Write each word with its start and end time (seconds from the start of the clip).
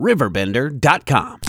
Riverbender.com. 0.00 1.40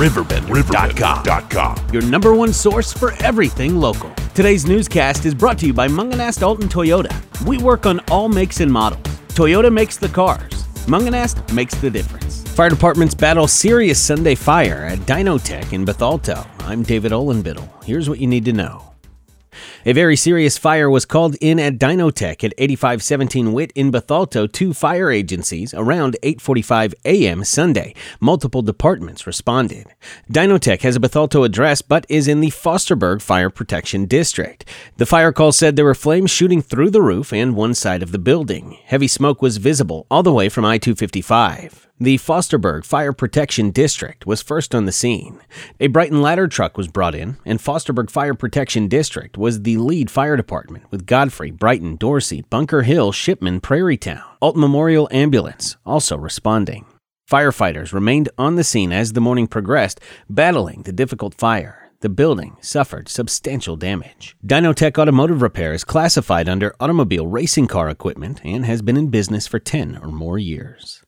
Riverbender.com. 0.00 1.76
Your 1.92 2.02
number 2.02 2.34
one 2.34 2.52
source 2.52 2.92
for 2.92 3.12
everything 3.22 3.76
local. 3.76 4.10
Today's 4.34 4.66
newscast 4.66 5.24
is 5.24 5.32
brought 5.32 5.56
to 5.58 5.66
you 5.66 5.72
by 5.72 5.86
Mungenast 5.86 6.42
Alton 6.42 6.68
Toyota. 6.68 7.14
We 7.46 7.58
work 7.58 7.86
on 7.86 8.00
all 8.10 8.28
makes 8.28 8.58
and 8.58 8.72
models. 8.72 9.02
Toyota 9.28 9.72
makes 9.72 9.98
the 9.98 10.08
cars. 10.08 10.50
Mungenast 10.86 11.52
makes 11.54 11.76
the 11.76 11.90
difference. 11.90 12.42
Fire 12.48 12.70
departments 12.70 13.14
battle 13.14 13.46
serious 13.46 14.02
Sunday 14.02 14.34
fire 14.34 14.86
at 14.86 14.98
Dynotech 15.00 15.72
in 15.72 15.84
Bethalto. 15.84 16.44
I'm 16.60 16.82
David 16.82 17.12
Olenbittle. 17.12 17.84
Here's 17.84 18.08
what 18.08 18.18
you 18.18 18.26
need 18.26 18.44
to 18.46 18.52
know. 18.52 18.89
A 19.84 19.92
very 19.92 20.16
serious 20.16 20.58
fire 20.58 20.88
was 20.88 21.04
called 21.04 21.36
in 21.40 21.58
at 21.58 21.78
Dynotech 21.78 22.44
at 22.44 22.54
8517 22.58 23.52
Witt 23.52 23.72
in 23.74 23.90
Bethalto 23.90 24.50
to 24.52 24.74
fire 24.74 25.10
agencies 25.10 25.74
around 25.74 26.16
8:45 26.22 26.94
a.m. 27.04 27.44
Sunday. 27.44 27.94
Multiple 28.20 28.62
departments 28.62 29.26
responded. 29.26 29.86
Dynotech 30.30 30.82
has 30.82 30.96
a 30.96 31.00
Bethalto 31.00 31.44
address 31.44 31.82
but 31.82 32.06
is 32.08 32.28
in 32.28 32.40
the 32.40 32.50
Fosterburg 32.50 33.22
Fire 33.22 33.50
Protection 33.50 34.06
District. 34.06 34.64
The 34.96 35.06
fire 35.06 35.32
call 35.32 35.52
said 35.52 35.76
there 35.76 35.84
were 35.84 35.94
flames 35.94 36.30
shooting 36.30 36.62
through 36.62 36.90
the 36.90 37.02
roof 37.02 37.32
and 37.32 37.56
one 37.56 37.74
side 37.74 38.02
of 38.02 38.12
the 38.12 38.18
building. 38.18 38.78
Heavy 38.84 39.08
smoke 39.08 39.42
was 39.42 39.56
visible 39.56 40.06
all 40.10 40.22
the 40.22 40.32
way 40.32 40.48
from 40.48 40.64
I-255. 40.64 41.89
The 42.02 42.16
Fosterburg 42.16 42.86
Fire 42.86 43.12
Protection 43.12 43.72
District 43.72 44.24
was 44.24 44.40
first 44.40 44.74
on 44.74 44.86
the 44.86 44.90
scene. 44.90 45.38
A 45.80 45.88
Brighton 45.88 46.22
ladder 46.22 46.48
truck 46.48 46.78
was 46.78 46.88
brought 46.88 47.14
in, 47.14 47.36
and 47.44 47.58
Fosterburg 47.58 48.08
Fire 48.08 48.32
Protection 48.32 48.88
District 48.88 49.36
was 49.36 49.60
the 49.60 49.76
lead 49.76 50.10
fire 50.10 50.34
department 50.34 50.90
with 50.90 51.04
Godfrey, 51.04 51.50
Brighton, 51.50 51.96
Dorsey, 51.96 52.40
Bunker 52.48 52.84
Hill, 52.84 53.12
Shipman, 53.12 53.60
Prairietown, 53.60 54.22
Alton 54.40 54.62
Memorial 54.62 55.10
Ambulance 55.12 55.76
also 55.84 56.16
responding. 56.16 56.86
Firefighters 57.30 57.92
remained 57.92 58.30
on 58.38 58.54
the 58.54 58.64
scene 58.64 58.92
as 58.92 59.12
the 59.12 59.20
morning 59.20 59.46
progressed, 59.46 60.00
battling 60.26 60.84
the 60.84 60.92
difficult 60.92 61.34
fire. 61.34 61.90
The 62.00 62.08
building 62.08 62.56
suffered 62.62 63.10
substantial 63.10 63.76
damage. 63.76 64.36
Dynotech 64.42 64.96
Automotive 64.96 65.42
Repair 65.42 65.74
is 65.74 65.84
classified 65.84 66.48
under 66.48 66.74
automobile 66.80 67.26
racing 67.26 67.66
car 67.66 67.90
equipment 67.90 68.40
and 68.42 68.64
has 68.64 68.80
been 68.80 68.96
in 68.96 69.10
business 69.10 69.46
for 69.46 69.58
10 69.58 69.98
or 69.98 70.08
more 70.08 70.38
years. 70.38 71.02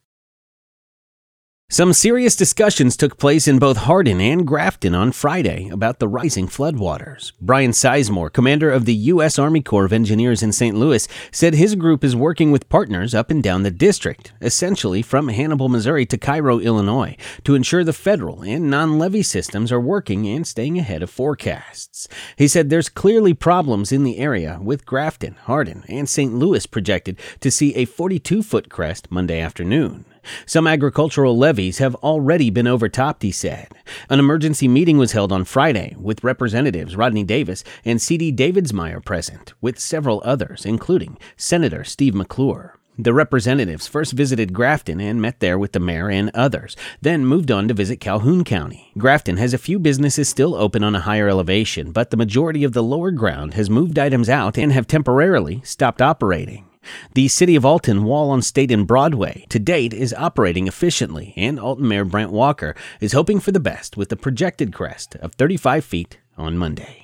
Some 1.72 1.94
serious 1.94 2.36
discussions 2.36 2.98
took 2.98 3.16
place 3.16 3.48
in 3.48 3.58
both 3.58 3.78
Hardin 3.78 4.20
and 4.20 4.46
Grafton 4.46 4.94
on 4.94 5.10
Friday 5.10 5.70
about 5.70 6.00
the 6.00 6.06
rising 6.06 6.46
floodwaters. 6.46 7.32
Bryan 7.40 7.70
Sizemore, 7.70 8.30
commander 8.30 8.70
of 8.70 8.84
the 8.84 8.94
U.S. 8.94 9.38
Army 9.38 9.62
Corps 9.62 9.86
of 9.86 9.92
Engineers 9.94 10.42
in 10.42 10.52
St. 10.52 10.76
Louis, 10.76 11.08
said 11.30 11.54
his 11.54 11.74
group 11.74 12.04
is 12.04 12.14
working 12.14 12.52
with 12.52 12.68
partners 12.68 13.14
up 13.14 13.30
and 13.30 13.42
down 13.42 13.62
the 13.62 13.70
district, 13.70 14.34
essentially 14.42 15.00
from 15.00 15.28
Hannibal, 15.28 15.70
Missouri 15.70 16.04
to 16.04 16.18
Cairo, 16.18 16.58
Illinois, 16.58 17.16
to 17.44 17.54
ensure 17.54 17.84
the 17.84 17.94
federal 17.94 18.42
and 18.42 18.68
non 18.68 18.98
levee 18.98 19.22
systems 19.22 19.72
are 19.72 19.80
working 19.80 20.28
and 20.28 20.46
staying 20.46 20.78
ahead 20.78 21.02
of 21.02 21.08
forecasts. 21.08 22.06
He 22.36 22.48
said 22.48 22.68
there's 22.68 22.90
clearly 22.90 23.32
problems 23.32 23.92
in 23.92 24.04
the 24.04 24.18
area, 24.18 24.58
with 24.60 24.84
Grafton, 24.84 25.36
Hardin, 25.44 25.84
and 25.88 26.06
St. 26.06 26.34
Louis 26.34 26.66
projected 26.66 27.18
to 27.40 27.50
see 27.50 27.74
a 27.76 27.86
42 27.86 28.42
foot 28.42 28.68
crest 28.68 29.10
Monday 29.10 29.40
afternoon. 29.40 30.04
Some 30.46 30.66
agricultural 30.66 31.36
levees 31.36 31.78
have 31.78 31.94
already 31.96 32.50
been 32.50 32.68
overtopped, 32.68 33.22
he 33.22 33.32
said. 33.32 33.68
An 34.08 34.18
emergency 34.18 34.68
meeting 34.68 34.98
was 34.98 35.12
held 35.12 35.32
on 35.32 35.44
Friday 35.44 35.96
with 35.98 36.24
Representatives 36.24 36.96
Rodney 36.96 37.24
Davis 37.24 37.64
and 37.84 38.00
C.D. 38.00 38.32
Davidsmeier 38.32 39.04
present, 39.04 39.54
with 39.60 39.78
several 39.78 40.22
others, 40.24 40.64
including 40.64 41.18
Senator 41.36 41.84
Steve 41.84 42.14
McClure. 42.14 42.78
The 42.98 43.14
representatives 43.14 43.88
first 43.88 44.12
visited 44.12 44.52
Grafton 44.52 45.00
and 45.00 45.20
met 45.20 45.40
there 45.40 45.58
with 45.58 45.72
the 45.72 45.80
mayor 45.80 46.10
and 46.10 46.30
others, 46.34 46.76
then 47.00 47.24
moved 47.24 47.50
on 47.50 47.66
to 47.68 47.74
visit 47.74 48.00
Calhoun 48.00 48.44
County. 48.44 48.92
Grafton 48.98 49.38
has 49.38 49.54
a 49.54 49.58
few 49.58 49.78
businesses 49.78 50.28
still 50.28 50.54
open 50.54 50.84
on 50.84 50.94
a 50.94 51.00
higher 51.00 51.28
elevation, 51.28 51.90
but 51.90 52.10
the 52.10 52.18
majority 52.18 52.64
of 52.64 52.74
the 52.74 52.82
lower 52.82 53.10
ground 53.10 53.54
has 53.54 53.70
moved 53.70 53.98
items 53.98 54.28
out 54.28 54.58
and 54.58 54.72
have 54.72 54.86
temporarily 54.86 55.62
stopped 55.64 56.02
operating. 56.02 56.66
The 57.14 57.28
City 57.28 57.56
of 57.56 57.64
Alton 57.64 58.04
Wall 58.04 58.30
on 58.30 58.42
State 58.42 58.70
and 58.70 58.86
Broadway 58.86 59.46
to 59.48 59.58
date 59.58 59.92
is 59.94 60.14
operating 60.14 60.66
efficiently, 60.66 61.34
and 61.36 61.58
Alton 61.58 61.86
Mayor 61.86 62.04
Brent 62.04 62.32
Walker 62.32 62.74
is 63.00 63.12
hoping 63.12 63.40
for 63.40 63.52
the 63.52 63.60
best 63.60 63.96
with 63.96 64.12
a 64.12 64.16
projected 64.16 64.72
crest 64.72 65.14
of 65.16 65.34
35 65.34 65.84
feet 65.84 66.18
on 66.36 66.56
Monday. 66.56 67.02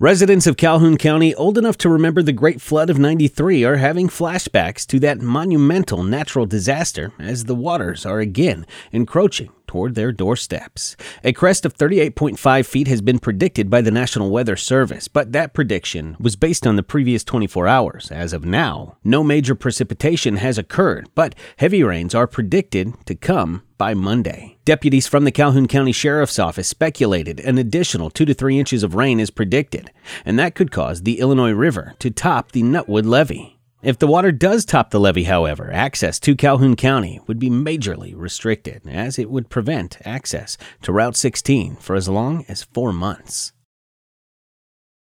Residents 0.00 0.48
of 0.48 0.56
Calhoun 0.56 0.98
County 0.98 1.36
old 1.36 1.56
enough 1.56 1.78
to 1.78 1.88
remember 1.88 2.20
the 2.20 2.32
Great 2.32 2.60
Flood 2.60 2.90
of 2.90 2.98
93 2.98 3.62
are 3.62 3.76
having 3.76 4.08
flashbacks 4.08 4.84
to 4.88 4.98
that 4.98 5.20
monumental 5.20 6.02
natural 6.02 6.46
disaster 6.46 7.12
as 7.20 7.44
the 7.44 7.54
waters 7.54 8.04
are 8.04 8.18
again 8.18 8.66
encroaching 8.90 9.52
toward 9.66 9.94
their 9.94 10.12
doorsteps. 10.12 10.96
A 11.22 11.32
crest 11.32 11.64
of 11.64 11.76
38.5 11.76 12.66
feet 12.66 12.88
has 12.88 13.00
been 13.00 13.18
predicted 13.18 13.70
by 13.70 13.80
the 13.80 13.90
National 13.90 14.30
Weather 14.30 14.56
Service, 14.56 15.08
but 15.08 15.32
that 15.32 15.54
prediction 15.54 16.16
was 16.18 16.36
based 16.36 16.66
on 16.66 16.76
the 16.76 16.82
previous 16.82 17.24
24 17.24 17.66
hours. 17.66 18.10
As 18.10 18.32
of 18.32 18.44
now, 18.44 18.96
no 19.04 19.22
major 19.24 19.54
precipitation 19.54 20.36
has 20.36 20.58
occurred, 20.58 21.08
but 21.14 21.34
heavy 21.56 21.82
rains 21.82 22.14
are 22.14 22.26
predicted 22.26 22.94
to 23.06 23.14
come 23.14 23.62
by 23.76 23.94
Monday. 23.94 24.56
Deputies 24.64 25.06
from 25.06 25.24
the 25.24 25.32
Calhoun 25.32 25.68
County 25.68 25.92
Sheriff's 25.92 26.38
Office 26.38 26.68
speculated 26.68 27.40
an 27.40 27.58
additional 27.58 28.10
2 28.10 28.24
to 28.24 28.34
3 28.34 28.58
inches 28.58 28.82
of 28.82 28.94
rain 28.94 29.20
is 29.20 29.30
predicted, 29.30 29.90
and 30.24 30.38
that 30.38 30.54
could 30.54 30.70
cause 30.70 31.02
the 31.02 31.20
Illinois 31.20 31.52
River 31.52 31.94
to 31.98 32.10
top 32.10 32.52
the 32.52 32.62
Nutwood 32.62 33.04
Levee. 33.04 33.53
If 33.84 33.98
the 33.98 34.06
water 34.06 34.32
does 34.32 34.64
top 34.64 34.88
the 34.88 34.98
levee, 34.98 35.24
however, 35.24 35.70
access 35.70 36.18
to 36.20 36.34
Calhoun 36.34 36.74
County 36.74 37.20
would 37.26 37.38
be 37.38 37.50
majorly 37.50 38.14
restricted, 38.16 38.80
as 38.88 39.18
it 39.18 39.28
would 39.28 39.50
prevent 39.50 39.98
access 40.06 40.56
to 40.80 40.92
Route 40.92 41.16
16 41.16 41.76
for 41.76 41.94
as 41.94 42.08
long 42.08 42.46
as 42.48 42.62
four 42.62 42.94
months. 42.94 43.52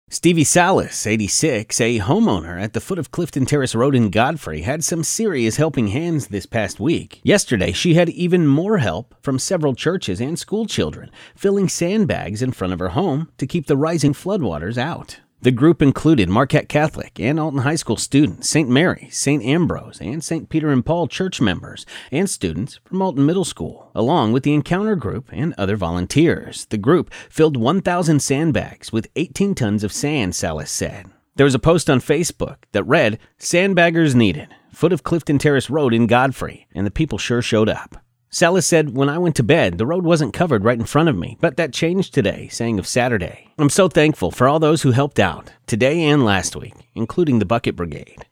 Stevie 0.08 0.44
Salas, 0.44 1.06
86, 1.06 1.78
a 1.78 1.98
homeowner 1.98 2.58
at 2.58 2.72
the 2.72 2.80
foot 2.80 2.98
of 2.98 3.10
Clifton 3.10 3.44
Terrace 3.44 3.74
Road 3.74 3.94
in 3.94 4.08
Godfrey, 4.08 4.62
had 4.62 4.82
some 4.82 5.04
serious 5.04 5.56
helping 5.56 5.88
hands 5.88 6.28
this 6.28 6.46
past 6.46 6.80
week. 6.80 7.20
Yesterday, 7.22 7.72
she 7.72 7.92
had 7.92 8.08
even 8.08 8.46
more 8.46 8.78
help 8.78 9.14
from 9.20 9.38
several 9.38 9.74
churches 9.74 10.22
and 10.22 10.38
school 10.38 10.64
children, 10.64 11.10
filling 11.36 11.68
sandbags 11.68 12.40
in 12.40 12.52
front 12.52 12.72
of 12.72 12.78
her 12.78 12.90
home 12.90 13.30
to 13.36 13.46
keep 13.46 13.66
the 13.66 13.76
rising 13.76 14.14
floodwaters 14.14 14.78
out. 14.78 15.20
The 15.44 15.50
group 15.50 15.82
included 15.82 16.30
Marquette 16.30 16.70
Catholic 16.70 17.20
and 17.20 17.38
Alton 17.38 17.60
High 17.60 17.74
School 17.74 17.98
students, 17.98 18.48
St. 18.48 18.66
Mary, 18.66 19.10
St. 19.10 19.44
Ambrose, 19.44 20.00
and 20.00 20.24
St. 20.24 20.48
Peter 20.48 20.70
and 20.70 20.82
Paul 20.82 21.06
church 21.06 21.38
members, 21.38 21.84
and 22.10 22.30
students 22.30 22.80
from 22.86 23.02
Alton 23.02 23.26
Middle 23.26 23.44
School, 23.44 23.90
along 23.94 24.32
with 24.32 24.42
the 24.42 24.54
Encounter 24.54 24.96
Group 24.96 25.28
and 25.30 25.52
other 25.58 25.76
volunteers. 25.76 26.64
The 26.70 26.78
group 26.78 27.12
filled 27.28 27.58
1,000 27.58 28.20
sandbags 28.20 28.90
with 28.90 29.10
18 29.16 29.54
tons 29.54 29.84
of 29.84 29.92
sand, 29.92 30.34
Salas 30.34 30.70
said. 30.70 31.10
There 31.36 31.44
was 31.44 31.54
a 31.54 31.58
post 31.58 31.90
on 31.90 32.00
Facebook 32.00 32.56
that 32.72 32.84
read, 32.84 33.18
Sandbaggers 33.38 34.14
needed, 34.14 34.48
foot 34.72 34.94
of 34.94 35.02
Clifton 35.02 35.36
Terrace 35.36 35.68
Road 35.68 35.92
in 35.92 36.06
Godfrey, 36.06 36.68
and 36.74 36.86
the 36.86 36.90
people 36.90 37.18
sure 37.18 37.42
showed 37.42 37.68
up. 37.68 38.02
Salas 38.34 38.66
said, 38.66 38.96
When 38.96 39.08
I 39.08 39.16
went 39.16 39.36
to 39.36 39.44
bed, 39.44 39.78
the 39.78 39.86
road 39.86 40.02
wasn't 40.02 40.34
covered 40.34 40.64
right 40.64 40.76
in 40.76 40.86
front 40.86 41.08
of 41.08 41.16
me, 41.16 41.38
but 41.40 41.56
that 41.56 41.72
changed 41.72 42.12
today, 42.12 42.48
saying 42.48 42.80
of 42.80 42.86
Saturday. 42.88 43.52
I'm 43.58 43.70
so 43.70 43.86
thankful 43.86 44.32
for 44.32 44.48
all 44.48 44.58
those 44.58 44.82
who 44.82 44.90
helped 44.90 45.20
out, 45.20 45.52
today 45.68 46.02
and 46.02 46.24
last 46.24 46.56
week, 46.56 46.74
including 46.96 47.38
the 47.38 47.44
Bucket 47.44 47.76
Brigade. 47.76 48.26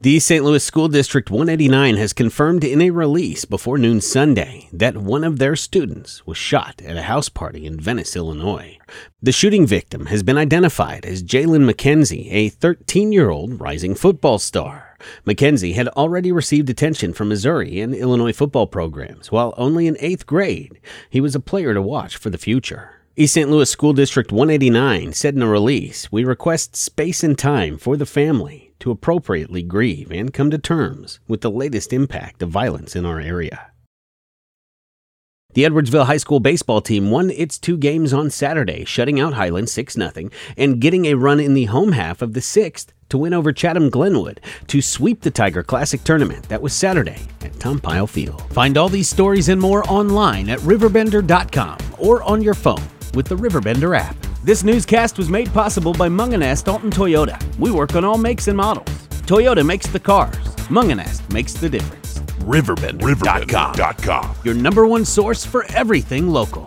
The 0.00 0.18
St. 0.20 0.42
Louis 0.42 0.64
School 0.64 0.88
District 0.88 1.30
189 1.30 1.96
has 1.98 2.14
confirmed 2.14 2.64
in 2.64 2.80
a 2.80 2.88
release 2.88 3.44
before 3.44 3.76
noon 3.76 4.00
Sunday 4.00 4.70
that 4.72 4.96
one 4.96 5.22
of 5.22 5.38
their 5.38 5.54
students 5.54 6.26
was 6.26 6.38
shot 6.38 6.80
at 6.80 6.96
a 6.96 7.02
house 7.02 7.28
party 7.28 7.66
in 7.66 7.78
Venice, 7.78 8.16
Illinois. 8.16 8.78
The 9.20 9.32
shooting 9.32 9.66
victim 9.66 10.06
has 10.06 10.22
been 10.22 10.38
identified 10.38 11.04
as 11.04 11.22
Jalen 11.22 11.70
McKenzie, 11.70 12.32
a 12.32 12.48
13 12.48 13.12
year 13.12 13.28
old 13.28 13.60
rising 13.60 13.94
football 13.94 14.38
star. 14.38 14.83
McKenzie 15.26 15.74
had 15.74 15.88
already 15.88 16.32
received 16.32 16.70
attention 16.70 17.12
from 17.12 17.28
Missouri 17.28 17.80
and 17.80 17.94
Illinois 17.94 18.32
football 18.32 18.66
programs. 18.66 19.30
While 19.32 19.54
only 19.56 19.86
in 19.86 19.96
eighth 20.00 20.26
grade, 20.26 20.80
he 21.10 21.20
was 21.20 21.34
a 21.34 21.40
player 21.40 21.74
to 21.74 21.82
watch 21.82 22.16
for 22.16 22.30
the 22.30 22.38
future. 22.38 23.00
East 23.16 23.34
St. 23.34 23.48
Louis 23.48 23.70
School 23.70 23.92
District 23.92 24.32
189 24.32 25.12
said 25.12 25.36
in 25.36 25.42
a 25.42 25.48
release 25.48 26.10
We 26.10 26.24
request 26.24 26.74
space 26.74 27.22
and 27.22 27.38
time 27.38 27.78
for 27.78 27.96
the 27.96 28.06
family 28.06 28.72
to 28.80 28.90
appropriately 28.90 29.62
grieve 29.62 30.10
and 30.10 30.34
come 30.34 30.50
to 30.50 30.58
terms 30.58 31.20
with 31.28 31.40
the 31.40 31.50
latest 31.50 31.92
impact 31.92 32.42
of 32.42 32.50
violence 32.50 32.96
in 32.96 33.06
our 33.06 33.20
area. 33.20 33.70
The 35.54 35.62
Edwardsville 35.62 36.06
High 36.06 36.16
School 36.16 36.40
baseball 36.40 36.80
team 36.80 37.12
won 37.12 37.30
its 37.30 37.60
two 37.60 37.76
games 37.76 38.12
on 38.12 38.28
Saturday, 38.28 38.84
shutting 38.84 39.20
out 39.20 39.34
Highland 39.34 39.68
6 39.68 39.94
0 39.94 40.10
and 40.56 40.80
getting 40.80 41.04
a 41.04 41.14
run 41.14 41.38
in 41.38 41.54
the 41.54 41.66
home 41.66 41.92
half 41.92 42.20
of 42.20 42.32
the 42.32 42.40
sixth 42.40 42.92
to 43.14 43.18
win 43.18 43.32
over 43.32 43.52
Chatham 43.52 43.90
Glenwood 43.90 44.40
to 44.66 44.82
sweep 44.82 45.20
the 45.20 45.30
Tiger 45.30 45.62
Classic 45.62 46.02
tournament 46.02 46.48
that 46.48 46.60
was 46.60 46.72
Saturday 46.72 47.20
at 47.42 47.60
Tom 47.60 47.78
Pyle 47.78 48.08
Field. 48.08 48.42
Find 48.52 48.76
all 48.76 48.88
these 48.88 49.08
stories 49.08 49.48
and 49.50 49.60
more 49.60 49.88
online 49.88 50.50
at 50.50 50.58
riverbender.com 50.60 51.78
or 51.98 52.24
on 52.24 52.42
your 52.42 52.54
phone 52.54 52.82
with 53.14 53.26
the 53.26 53.36
Riverbender 53.36 53.96
app. 53.96 54.16
This 54.42 54.64
newscast 54.64 55.16
was 55.16 55.30
made 55.30 55.48
possible 55.52 55.92
by 55.92 56.08
Mungenast 56.08 56.66
Alton 56.66 56.90
Toyota. 56.90 57.40
We 57.56 57.70
work 57.70 57.94
on 57.94 58.04
all 58.04 58.18
makes 58.18 58.48
and 58.48 58.56
models. 58.56 58.88
Toyota 59.28 59.64
makes 59.64 59.86
the 59.86 60.00
cars. 60.00 60.34
Mungenast 60.68 61.32
makes 61.32 61.52
the 61.52 61.68
difference. 61.68 62.18
Riverbend.com. 62.40 64.34
Your 64.42 64.54
number 64.54 64.88
one 64.88 65.04
source 65.04 65.44
for 65.44 65.64
everything 65.66 66.30
local. 66.30 66.66